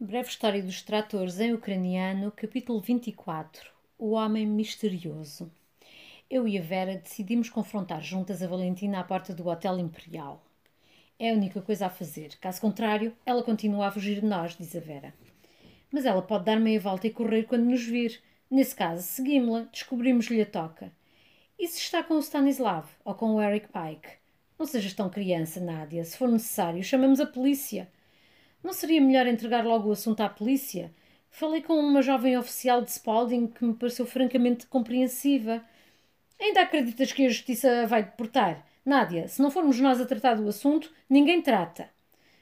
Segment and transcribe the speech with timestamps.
[0.00, 5.50] Breve História dos Tratores em Ucraniano, capítulo 24 O Homem Misterioso.
[6.30, 10.40] Eu e a Vera decidimos confrontar juntas a Valentina à porta do Hotel Imperial.
[11.18, 12.36] É a única coisa a fazer.
[12.40, 15.12] Caso contrário, ela continua a fugir de nós, diz a Vera.
[15.90, 18.22] Mas ela pode dar meia volta e correr quando nos vir.
[18.48, 20.92] Nesse caso, seguimos-la, descobrimos-lhe a toca.
[21.58, 24.16] E se está com o Stanislav ou com o Eric Pike?
[24.56, 26.04] Não sejas tão criança, Nádia.
[26.04, 27.88] Se for necessário, chamamos a polícia.
[28.62, 30.92] Não seria melhor entregar logo o assunto à polícia?
[31.30, 35.62] Falei com uma jovem oficial de Spalding que me pareceu francamente compreensiva.
[36.40, 38.66] Ainda acreditas que a justiça vai deportar?
[38.84, 41.88] Nádia, se não formos nós a tratar do assunto, ninguém trata.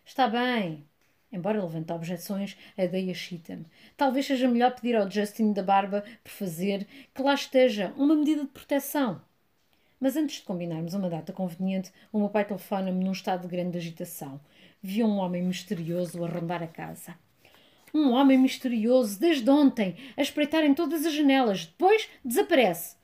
[0.06, 0.86] Está bem.
[1.30, 3.66] Embora levante objeções, a ideia excita-me.
[3.96, 8.42] Talvez seja melhor pedir ao Justin da Barba por fazer que lá esteja uma medida
[8.42, 9.20] de proteção.
[10.00, 13.76] Mas antes de combinarmos uma data conveniente, o meu pai telefona-me num estado de grande
[13.76, 14.40] agitação
[14.86, 17.16] viu um homem misterioso a rondar a casa.
[17.92, 21.66] Um homem misterioso, desde ontem, a espreitar em todas as janelas.
[21.66, 22.96] Depois desaparece.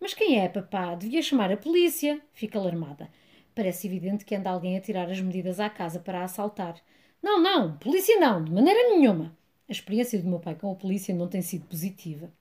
[0.00, 0.94] Mas quem é, papá?
[0.94, 2.20] Devia chamar a polícia.
[2.32, 3.10] Fica alarmada.
[3.54, 6.76] Parece evidente que anda alguém a tirar as medidas à casa para a assaltar.
[7.22, 9.36] Não, não, polícia não, de maneira nenhuma.
[9.68, 12.32] A experiência do meu pai com a polícia não tem sido positiva.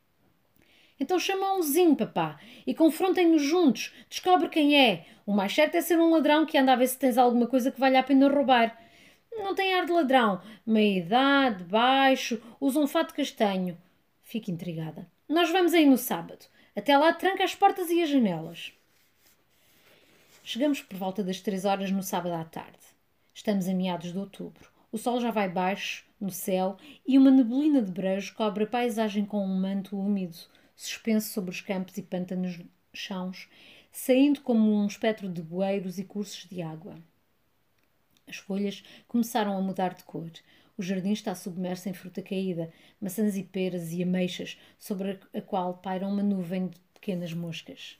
[1.01, 3.91] Então chama um zinho, papá, e confrontem-nos juntos.
[4.07, 5.07] Descobre quem é.
[5.25, 7.71] O mais certo é ser um ladrão que anda a ver se tens alguma coisa
[7.71, 8.79] que vale a pena roubar.
[9.31, 10.43] Não tem ar de ladrão.
[10.63, 13.75] Meia idade, baixo, usa um fato castanho.
[14.21, 15.07] Fico intrigada.
[15.27, 16.45] Nós vamos aí no sábado.
[16.75, 18.71] Até lá tranca as portas e as janelas.
[20.43, 22.77] Chegamos por volta das três horas no sábado à tarde.
[23.33, 24.69] Estamos a meados de outubro.
[24.91, 29.25] O sol já vai baixo no céu e uma neblina de brejo cobre a paisagem
[29.25, 30.37] com um manto úmido
[30.81, 32.59] suspenso sobre os campos e pântanos
[32.93, 33.47] chãos,
[33.91, 36.95] saindo como um espectro de bueiros e cursos de água.
[38.27, 40.31] As folhas começaram a mudar de cor.
[40.77, 45.75] O jardim está submerso em fruta caída, maçãs e peras e ameixas, sobre a qual
[45.75, 47.97] paira uma nuvem de pequenas moscas.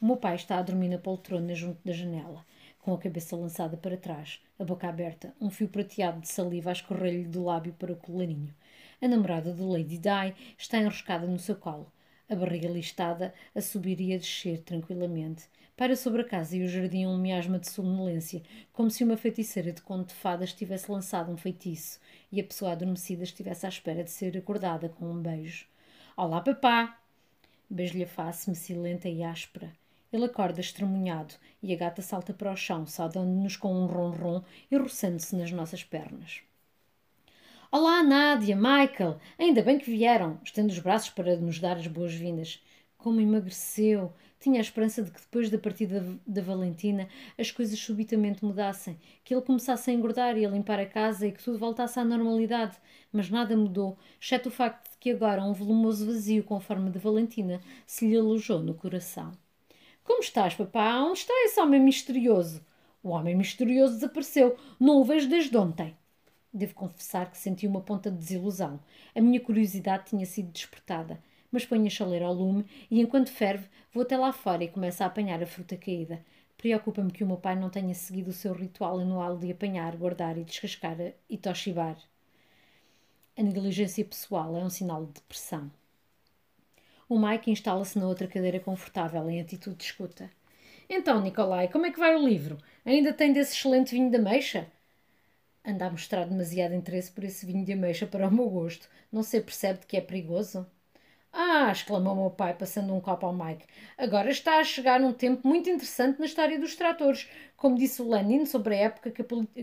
[0.00, 2.44] O meu pai está a dormir na poltrona junto da janela,
[2.80, 6.72] com a cabeça lançada para trás, a boca aberta, um fio prateado de saliva a
[6.72, 8.52] escorrer-lhe do lábio para o colarinho.
[9.00, 11.90] A namorada de Lady Di está enroscada no seu colo
[12.32, 15.44] a barriga listada, a subir e a descer tranquilamente.
[15.76, 19.70] Para sobre a casa e o jardim um miasma de somnolência, como se uma feiticeira
[19.70, 22.00] de conto de fadas tivesse lançado um feitiço
[22.30, 25.66] e a pessoa adormecida estivesse à espera de ser acordada com um beijo.
[26.16, 26.98] Olá, papá!
[27.68, 29.70] Beijo-lhe a face macilenta e áspera.
[30.10, 34.76] Ele acorda estremunhado e a gata salta para o chão, saudando-nos com um ronron e
[34.76, 36.42] roçando-se nas nossas pernas.
[37.74, 39.18] Olá, Nádia, Michael!
[39.38, 40.38] Ainda bem que vieram!
[40.44, 42.62] Estendo os braços para nos dar as boas-vindas.
[42.98, 44.12] Como emagreceu!
[44.38, 49.32] Tinha a esperança de que depois da partida da Valentina as coisas subitamente mudassem, que
[49.32, 52.76] ele começasse a engordar e a limpar a casa e que tudo voltasse à normalidade.
[53.10, 56.90] Mas nada mudou, exceto o facto de que agora um volumoso vazio com a forma
[56.90, 59.32] de Valentina se lhe alojou no coração.
[60.04, 61.00] Como estás, papá?
[61.00, 62.62] Onde está esse homem misterioso?
[63.02, 64.58] O homem misterioso desapareceu.
[64.78, 65.96] Não o vejo desde ontem.
[66.52, 68.78] Devo confessar que senti uma ponta de desilusão.
[69.14, 71.18] A minha curiosidade tinha sido despertada.
[71.50, 75.02] Mas ponho a chaleira ao lume e, enquanto ferve, vou até lá fora e começo
[75.02, 76.24] a apanhar a fruta caída.
[76.56, 80.38] Preocupa-me que o meu pai não tenha seguido o seu ritual anual de apanhar, guardar
[80.38, 80.96] e descascar
[81.28, 81.96] e toshibar.
[83.36, 85.70] A negligência pessoal é um sinal de depressão.
[87.08, 90.30] O Mike instala-se na outra cadeira confortável, em atitude de escuta.
[90.88, 92.58] Então, Nicolai, como é que vai o livro?
[92.84, 94.70] Ainda tem desse excelente vinho da meixa?
[95.64, 98.88] Anda a mostrar demasiado interesse por esse vinho de ameixa para o meu gosto.
[99.10, 100.66] Não se percebe de que é perigoso?
[101.32, 101.70] Ah!
[101.72, 103.64] exclamou meu pai, passando um copo ao Mike.
[103.96, 107.28] Agora está a chegar um tempo muito interessante na história dos tratores.
[107.56, 109.10] Como disse o Lenin sobre a época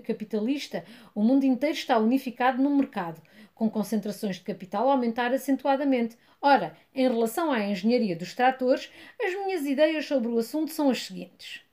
[0.02, 0.84] capitalista,
[1.14, 3.22] o mundo inteiro está unificado no mercado,
[3.54, 6.18] com concentrações de capital a aumentar acentuadamente.
[6.42, 8.90] Ora, em relação à engenharia dos tratores,
[9.22, 11.69] as minhas ideias sobre o assunto são as seguintes.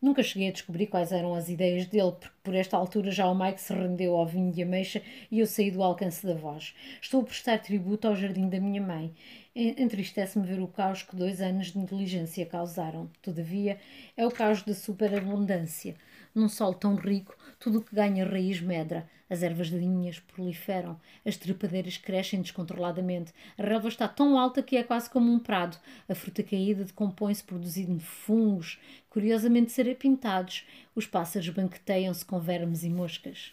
[0.00, 3.34] Nunca cheguei a descobrir quais eram as ideias dele, porque por esta altura já o
[3.34, 6.74] Mike se rendeu ao vinho de ameixa e eu saí do alcance da voz.
[7.02, 9.14] Estou a prestar tributo ao jardim da minha mãe.
[9.52, 13.10] Entristece-me ver o caos que dois anos de negligência causaram.
[13.20, 13.80] Todavia,
[14.16, 15.96] é o caos da superabundância.
[16.32, 19.10] Num solo tão rico, tudo o que ganha raiz medra.
[19.28, 24.82] As ervas daninhas proliferam, as trepadeiras crescem descontroladamente, a relva está tão alta que é
[24.82, 32.24] quase como um prado, a fruta caída decompõe-se produzindo fungos, curiosamente serapintados, os pássaros banqueteiam-se
[32.24, 33.52] com vermes e moscas.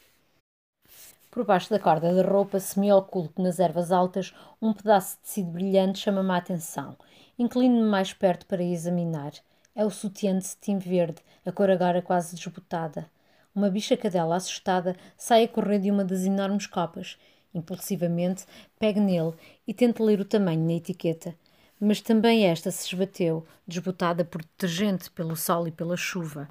[1.38, 6.00] Por baixo da corda da roupa, semi-oculto nas ervas altas, um pedaço de tecido brilhante
[6.00, 6.98] chama-me a atenção.
[7.38, 9.34] Inclino-me mais perto para examinar.
[9.76, 13.08] É o sutiã de cetim verde, a cor agora quase desbotada.
[13.54, 17.20] Uma bicha cadela assustada sai a correr de uma das enormes copas.
[17.54, 18.44] Impulsivamente,
[18.80, 19.36] pega nele
[19.68, 21.36] e tenta ler o tamanho na etiqueta.
[21.80, 26.50] Mas também esta se esbateu, desbotada por detergente pelo sol e pela chuva.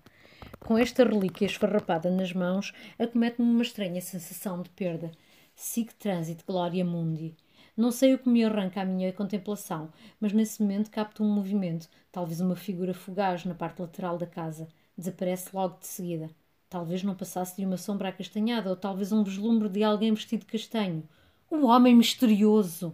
[0.67, 5.13] Com esta relíquia esfarrapada nas mãos, acomete-me uma estranha sensação de perda.
[5.55, 7.37] Sic transit gloria mundi.
[7.77, 11.89] Não sei o que me arranca à minha contemplação, mas nesse momento capto um movimento,
[12.11, 14.67] talvez uma figura fugaz na parte lateral da casa.
[14.99, 16.31] Desaparece logo de seguida.
[16.69, 20.47] Talvez não passasse de uma sombra acastanhada, ou talvez um vislumbre de alguém vestido de
[20.47, 21.09] castanho.
[21.49, 22.93] O homem misterioso!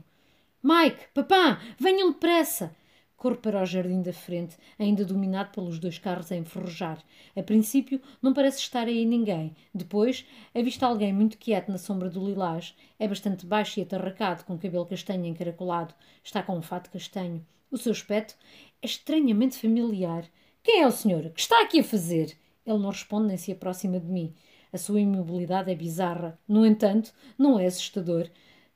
[0.62, 2.76] Mike, papá, venham depressa!
[3.22, 6.98] Corro para o jardim da frente, ainda dominado pelos dois carros a enferrujar.
[7.36, 9.54] A princípio, não parece estar aí ninguém.
[9.72, 12.76] Depois, avista alguém muito quieto na sombra do lilás.
[12.98, 15.94] É bastante baixo e atarracado, com cabelo castanho encaracolado.
[16.24, 17.46] Está com um fato castanho.
[17.70, 18.34] O seu aspecto
[18.82, 20.28] é estranhamente familiar.
[20.60, 21.30] Quem é o senhor?
[21.30, 22.36] Que está aqui a fazer?
[22.66, 24.34] Ele não responde nem se aproxima de mim.
[24.72, 26.36] A sua imobilidade é bizarra.
[26.48, 28.28] No entanto, não é assustador.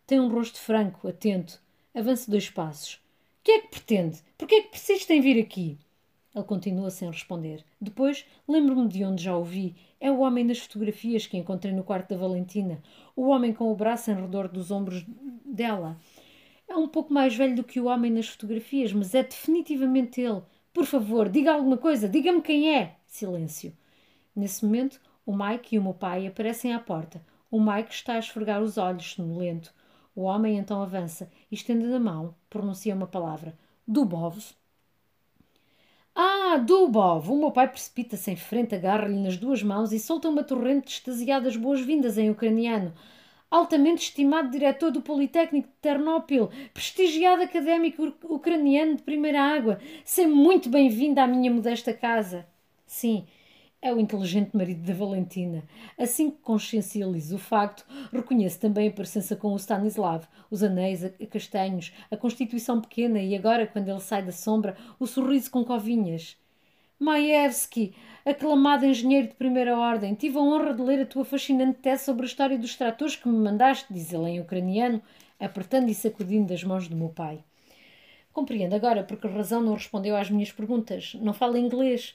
[0.07, 1.61] Tem um rosto franco, atento.
[1.93, 3.05] Avança dois passos.
[3.47, 4.19] Que é que pretende?
[4.37, 5.79] Por que é que persiste em vir aqui?
[6.35, 7.65] Ele continua sem responder.
[7.81, 9.77] Depois, lembro-me de onde já o vi.
[10.01, 12.83] É o homem das fotografias que encontrei no quarto da Valentina.
[13.15, 15.07] O homem com o braço em redor dos ombros
[15.45, 15.97] dela.
[16.67, 20.43] É um pouco mais velho do que o homem nas fotografias, mas é definitivamente ele.
[20.73, 22.97] Por favor, diga alguma coisa, diga-me quem é.
[23.07, 23.73] Silêncio.
[24.35, 27.25] Nesse momento, o Mike e o meu pai aparecem à porta.
[27.49, 29.73] O Mike está a esfregar os olhos, sonolento.
[30.17, 33.55] O homem então avança e, estendendo a mão, pronuncia uma palavra.
[33.87, 34.39] Dubov.
[36.15, 37.31] Ah, Dubov!
[37.31, 40.93] O meu pai precipita-se em frente, agarra-lhe nas duas mãos e solta uma torrente de
[40.95, 42.95] extasiadas boas-vindas em ucraniano.
[43.51, 50.71] Altamente estimado diretor do Politécnico de Ternópil, prestigiado académico ucraniano de primeira água, seja muito
[50.71, 52.47] bem-vindo à minha modesta casa.
[52.87, 53.27] Sim,
[53.81, 55.63] é o inteligente marido da Valentina.
[55.99, 61.11] Assim que consciencializo o facto, reconheço também a presença com o Stanislav, os anéis a
[61.27, 66.37] castanhos, a constituição pequena e agora, quando ele sai da sombra, o sorriso com covinhas.
[66.99, 67.95] Maevski,
[68.25, 72.23] aclamado engenheiro de primeira ordem, tive a honra de ler a tua fascinante tese sobre
[72.23, 75.03] a história dos tratores que me mandaste, diz ele em ucraniano,
[75.39, 77.45] apertando e sacudindo das mãos do meu pai.
[78.33, 81.15] Compreendo agora por que razão não respondeu às minhas perguntas.
[81.21, 82.15] Não fala inglês.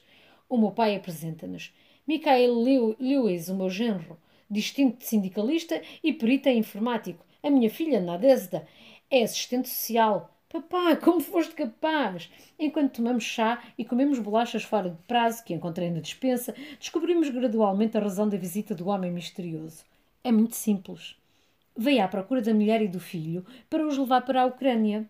[0.52, 1.74] O meu pai apresenta-nos.
[2.06, 2.52] Michael
[3.00, 4.18] Lewis, o meu genro,
[4.50, 7.24] distinto sindicalista e perita informático.
[7.42, 8.68] A minha filha, Nadezda,
[9.10, 10.30] é assistente social.
[10.50, 12.30] Papá, como foste capaz?
[12.58, 17.96] Enquanto tomamos chá e comemos bolachas fora de prazo que encontrei na despensa, descobrimos gradualmente
[17.96, 19.86] a razão da visita do homem misterioso.
[20.22, 21.16] É muito simples.
[21.74, 25.08] Veio à procura da mulher e do filho para os levar para a Ucrânia.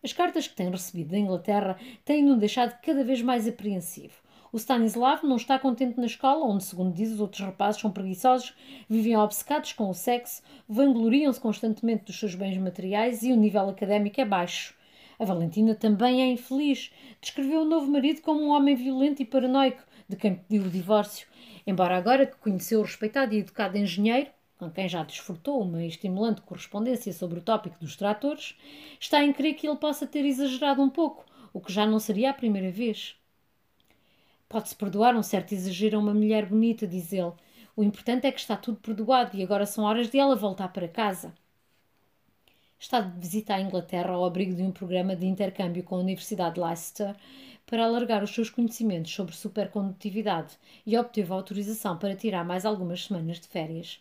[0.00, 4.22] As cartas que tem recebido da Inglaterra têm-no deixado cada vez mais apreensivo.
[4.54, 8.54] O Stanislav não está contente na escola, onde, segundo diz, os outros rapazes são preguiçosos,
[8.88, 14.20] vivem obcecados com o sexo, vangloriam-se constantemente dos seus bens materiais e o nível académico
[14.20, 14.72] é baixo.
[15.18, 16.92] A Valentina também é infeliz.
[17.20, 21.26] Descreveu o novo marido como um homem violento e paranoico, de quem pediu o divórcio.
[21.66, 26.42] Embora agora que conheceu o respeitado e educado engenheiro, com quem já desfrutou uma estimulante
[26.42, 28.56] correspondência sobre o tópico dos tratores,
[29.00, 32.30] está em crer que ele possa ter exagerado um pouco, o que já não seria
[32.30, 33.16] a primeira vez.
[34.54, 37.32] Pode-se perdoar um certo exagero a uma mulher bonita, diz ele.
[37.74, 40.86] O importante é que está tudo perdoado e agora são horas de ela voltar para
[40.86, 41.34] casa.
[42.78, 46.54] Está de visita à Inglaterra ao abrigo de um programa de intercâmbio com a Universidade
[46.54, 47.16] de Leicester
[47.66, 50.56] para alargar os seus conhecimentos sobre supercondutividade
[50.86, 54.00] e obteve autorização para tirar mais algumas semanas de férias.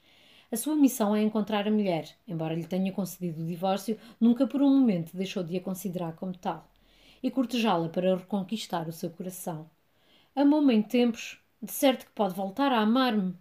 [0.51, 2.07] A sua missão é encontrar a mulher.
[2.27, 6.37] Embora lhe tenha concedido o divórcio, nunca por um momento deixou de a considerar como
[6.37, 6.69] tal
[7.23, 9.67] e cortejá-la para reconquistar o seu coração.
[10.35, 13.35] Amou-me em tempos, de certo que pode voltar a amar-me.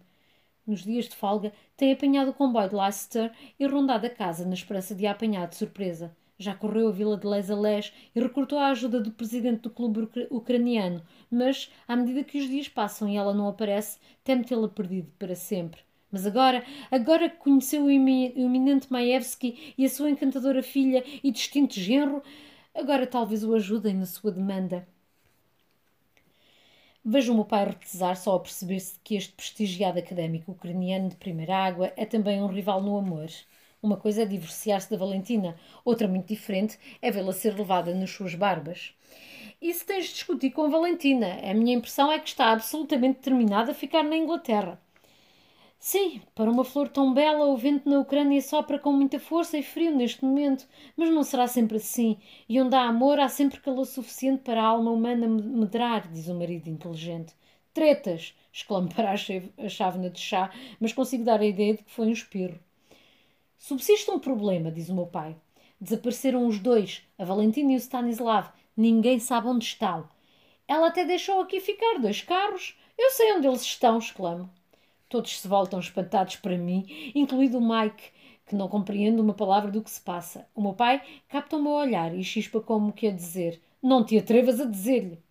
[0.65, 4.53] Nos dias de folga, tem apanhado o comboio de Leicester e rondado a casa na
[4.53, 6.15] esperança de a apanhar de surpresa.
[6.37, 9.71] Já correu a vila de Les a Les e recrutou a ajuda do presidente do
[9.71, 14.69] clube ucraniano, mas, à medida que os dias passam e ela não aparece, teme tê-la
[14.69, 15.81] perdido para sempre.
[16.11, 21.73] Mas agora, agora que conheceu o eminente Maevski e a sua encantadora filha e distinto
[21.73, 22.21] genro,
[22.71, 24.87] agora talvez o ajudem na sua demanda.
[27.05, 31.55] Vejo o meu pai retesar só a perceber-se que este prestigiado académico ucraniano de primeira
[31.55, 33.27] água é também um rival no amor.
[33.81, 38.35] Uma coisa é divorciar-se da Valentina, outra muito diferente é vê-la ser levada nas suas
[38.35, 38.93] barbas.
[39.61, 41.39] E se tens de discutir com a Valentina?
[41.43, 44.79] A minha impressão é que está absolutamente determinada a ficar na Inglaterra.
[45.85, 49.61] Sim, para uma flor tão bela, o vento na Ucrânia sopra com muita força e
[49.61, 52.17] frio neste momento, mas não será sempre assim.
[52.47, 56.35] E onde há amor, há sempre calor suficiente para a alma humana medrar, diz o
[56.35, 57.33] marido inteligente.
[57.73, 59.17] Tretas, exclamo para a
[59.67, 62.57] chávena de chá, mas consigo dar a ideia de que foi um espirro.
[63.57, 65.35] Subsiste um problema, diz o meu pai.
[65.81, 68.47] Desapareceram os dois, a Valentina e o Stanislav.
[68.77, 70.07] Ninguém sabe onde estão.
[70.65, 72.73] Ela até deixou aqui ficar dois carros.
[72.97, 74.49] Eu sei onde eles estão, exclamo.
[75.13, 78.09] Todos se voltam espantados para mim, incluído o Mike,
[78.47, 80.47] que não compreende uma palavra do que se passa.
[80.55, 84.17] O meu pai capta o meu olhar e chispa como que a dizer: Não te
[84.17, 85.21] atrevas a dizer-lhe.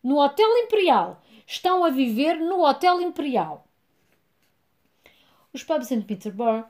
[0.00, 1.20] No Hotel Imperial.
[1.44, 3.66] Estão a viver no Hotel Imperial.
[5.52, 6.66] Os pubs em Peterborough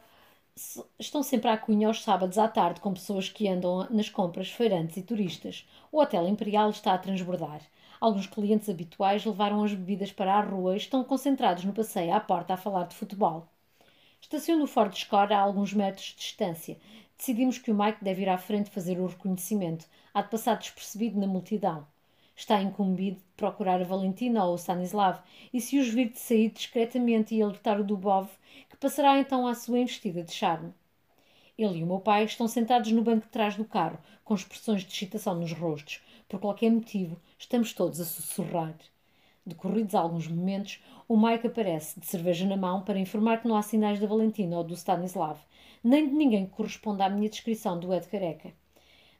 [0.98, 4.96] estão sempre à cunha aos sábados à tarde com pessoas que andam nas compras, feirantes
[4.96, 5.68] e turistas.
[5.92, 7.60] O Hotel Imperial está a transbordar.
[8.04, 12.20] Alguns clientes habituais levaram as bebidas para a rua e estão concentrados no passeio à
[12.20, 13.48] porta a falar de futebol.
[14.20, 16.76] Estaciono no Ford Escort a alguns metros de distância.
[17.16, 19.86] Decidimos que o Mike deve ir à frente fazer o reconhecimento.
[20.12, 21.86] Há de passar despercebido na multidão.
[22.36, 25.20] Está incumbido de procurar a Valentina ou o Stanislav,
[25.50, 28.28] e se os vir de sair discretamente e alertar o Dubov,
[28.68, 30.74] que passará então à sua investida de charme.
[31.56, 34.82] Ele e o meu pai estão sentados no banco de trás do carro, com expressões
[34.82, 36.02] de excitação nos rostos.
[36.28, 38.74] Por qualquer motivo, estamos todos a sussurrar.
[39.46, 43.62] Decorridos alguns momentos, o Mike aparece, de cerveja na mão, para informar que não há
[43.62, 45.38] sinais da Valentina ou do Stanislav,
[45.82, 48.52] nem de ninguém que corresponda à minha descrição do Ed Careca.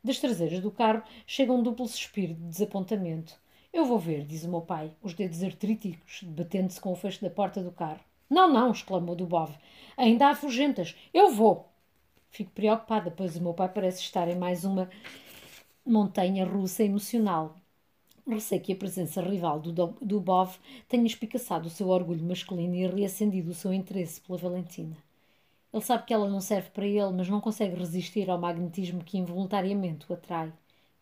[0.03, 3.39] Das traseiras do carro chega um duplo suspiro de desapontamento.
[3.73, 7.31] Eu vou ver, diz o meu pai, os dedos artríticos, debatendo-se com o fecho da
[7.31, 8.01] porta do carro.
[8.31, 9.53] Não, não, exclamou Dubov.
[9.97, 10.95] Ainda há fugentas.
[11.13, 11.69] Eu vou.
[12.31, 14.89] Fico preocupada, pois o meu pai parece estar em mais uma
[15.87, 17.57] montanha russa emocional.
[18.26, 20.57] Receio que a presença rival do Dubov
[20.88, 24.97] tenha espicaçado o seu orgulho masculino e reacendido o seu interesse pela Valentina.
[25.71, 29.19] Ele sabe que ela não serve para ele, mas não consegue resistir ao magnetismo que
[29.19, 30.50] involuntariamente o atrai.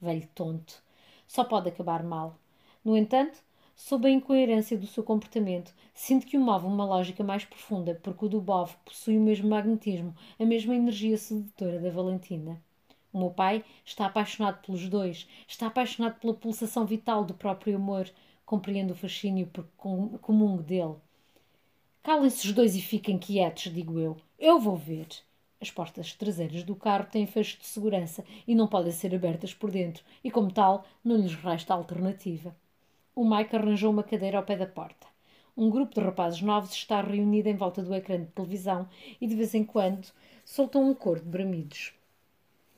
[0.01, 0.83] Velho tonto.
[1.29, 2.37] Só pode acabar mal.
[2.85, 3.39] No entanto,
[3.77, 8.25] sob a incoerência do seu comportamento, sinto que o move uma lógica mais profunda, porque
[8.25, 12.61] o Dubov possui o mesmo magnetismo, a mesma energia sedutora da Valentina.
[13.12, 18.11] O meu pai está apaixonado pelos dois, está apaixonado pela pulsação vital do próprio amor,
[18.47, 20.97] compreende o fascínio comum dele.
[22.02, 24.16] Calem-se os dois e fiquem quietos, digo eu.
[24.38, 25.07] Eu vou ver.
[25.61, 29.71] As portas traseiras do carro têm fecho de segurança e não podem ser abertas por
[29.71, 32.57] dentro, e como tal, não lhes resta alternativa.
[33.14, 35.07] O Mike arranjou uma cadeira ao pé da porta.
[35.54, 38.88] Um grupo de rapazes novos está reunido em volta do ecrã de televisão
[39.21, 40.09] e de vez em quando
[40.45, 41.92] soltam um coro de bramidos.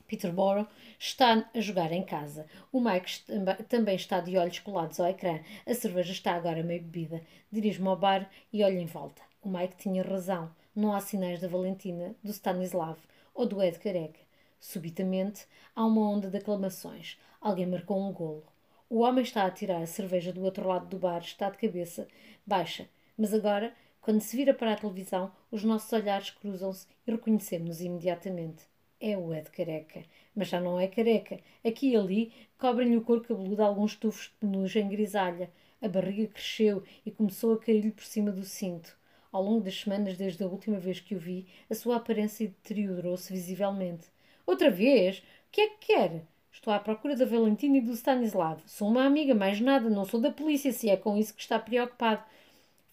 [0.07, 0.67] Peterborough
[0.99, 2.47] está a jogar em casa.
[2.71, 3.25] O Mike
[3.69, 5.41] também está de olhos colados ao ecrã.
[5.67, 7.23] A cerveja está agora meio bebida.
[7.51, 9.23] Dirijo-me ao bar e olho em volta.
[9.43, 10.51] O Mike tinha razão.
[10.75, 12.99] Não há sinais da Valentina, do Stanislav
[13.35, 14.21] ou do Ed Careca.
[14.61, 17.19] Subitamente, há uma onda de aclamações.
[17.41, 18.45] Alguém marcou um golo.
[18.89, 22.07] O homem está a tirar a cerveja do outro lado do bar, está de cabeça
[22.47, 22.89] baixa.
[23.17, 28.74] Mas agora, quando se vira para a televisão, os nossos olhares cruzam-se e reconhecemos-nos imediatamente
[29.05, 30.03] é o Ed careca.
[30.35, 31.39] Mas já não é careca.
[31.63, 35.51] Aqui e ali cobrem-lhe o couro cabeludo alguns tufos de penugem grisalha.
[35.83, 38.97] A barriga cresceu e começou a cair-lhe por cima do cinto.
[39.31, 43.31] Ao longo das semanas, desde a última vez que o vi, a sua aparência deteriorou-se
[43.31, 44.07] visivelmente.
[44.47, 45.19] Outra vez?
[45.19, 46.23] O que é que quer?
[46.51, 48.63] Estou à procura da Valentina e do Stanislav.
[48.65, 49.91] Sou uma amiga, mais nada.
[49.91, 52.25] Não sou da polícia, se é com isso que está preocupado.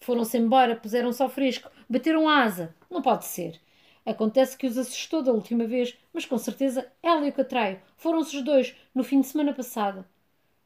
[0.00, 2.74] Foram-se embora, puseram-se ao fresco, bateram asa.
[2.90, 3.58] Não pode ser.
[4.04, 8.36] Acontece que os assustou da última vez, mas com certeza ela e o Catraio foram-se
[8.36, 10.04] os dois no fim de semana passado.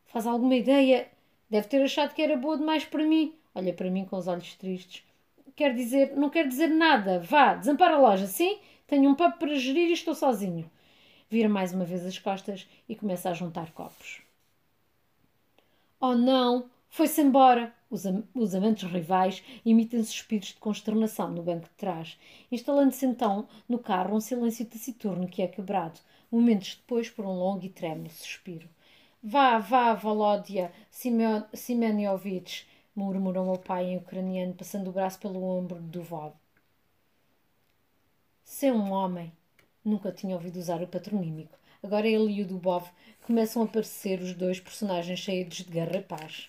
[0.06, 1.08] Faz alguma ideia?
[1.50, 3.34] Deve ter achado que era boa demais para mim.
[3.54, 5.04] Olha para mim com os olhos tristes.
[5.54, 7.18] Quer dizer, não quer dizer nada.
[7.20, 8.58] Vá, desampara a loja, sim?
[8.86, 10.70] Tenho um papo para gerir e estou sozinho.
[11.28, 14.22] Vira mais uma vez as costas e começa a juntar copos.
[16.00, 16.70] Oh não!
[16.88, 17.74] Foi-se embora!
[17.88, 22.18] Os, am os amantes rivais emitem suspiros de consternação no banco de trás,
[22.50, 26.00] instalando-se então no carro um silêncio taciturno que é quebrado,
[26.30, 28.68] momentos depois por um longo e trêmulo suspiro.
[29.22, 30.72] Vá, vá, Volódia
[31.52, 32.64] Simeniovitch,
[32.94, 36.34] murmurou meu pai em ucraniano, passando o braço pelo ombro do Vov.
[38.44, 39.32] Ser um homem.
[39.84, 41.56] Nunca tinha ouvido usar o patronímico.
[41.82, 42.88] Agora ele e o Dubov
[43.24, 46.48] começam a parecer os dois personagens cheios de garrapaz.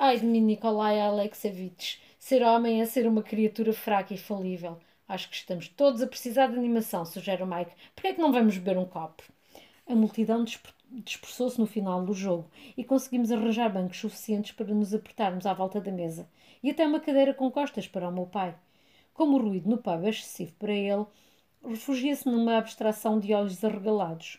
[0.00, 2.00] Ai de mim, Nikolai Alexevich.
[2.20, 4.78] Ser homem é ser uma criatura fraca e falível.
[5.08, 7.72] Acho que estamos todos a precisar de animação, sugere o Mike.
[7.96, 9.24] Por que é que não vamos beber um copo?
[9.88, 10.44] A multidão
[11.02, 15.80] dispersou-se no final do jogo e conseguimos arranjar bancos suficientes para nos apertarmos à volta
[15.80, 16.28] da mesa
[16.62, 18.54] e até uma cadeira com costas para o meu pai.
[19.12, 21.06] Como o ruído no pub é excessivo para ele,
[21.66, 24.38] refugia-se numa abstração de olhos arregalados.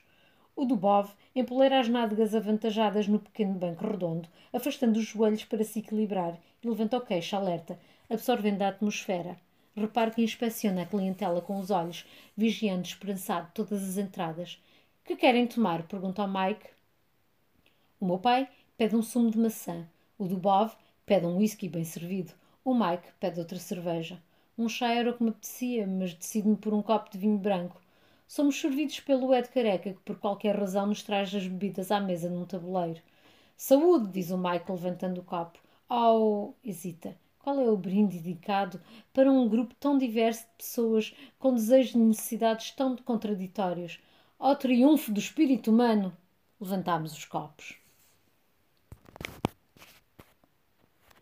[0.60, 5.80] O Dubov empoleira as nádegas avantajadas no pequeno banco redondo, afastando os joelhos para se
[5.80, 9.39] equilibrar e levanta o queixo alerta, absorvendo a atmosfera.
[9.74, 14.62] Repare que inspeciona a clientela com os olhos, vigiando esperançado todas as entradas.
[15.06, 15.84] Que querem tomar?
[15.84, 16.68] pergunta ao Mike.
[17.98, 18.46] O meu pai
[18.78, 19.88] pede um sumo de maçã.
[20.18, 20.74] O Dubov
[21.06, 22.34] pede um whisky bem servido.
[22.66, 24.22] O Mike pede outra cerveja.
[24.58, 27.80] Um chá era o que me apetecia, mas decido-me por um copo de vinho branco.
[28.29, 32.29] Somos servidos pelo Ed Careca, que por qualquer razão nos traz as bebidas à mesa
[32.29, 33.01] num tabuleiro.
[33.57, 35.57] Saúde, diz o Mike levantando o copo.
[35.89, 37.17] Oh, hesita.
[37.39, 38.79] Qual é o brinde indicado
[39.12, 44.00] para um grupo tão diverso de pessoas com desejos e necessidades tão contraditórios?
[44.38, 46.15] Ao triunfo do espírito humano!
[46.62, 47.78] Levantámos os copos.